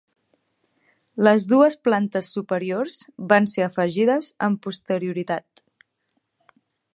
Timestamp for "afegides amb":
3.67-4.63